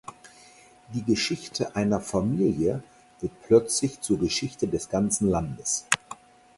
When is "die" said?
0.95-1.03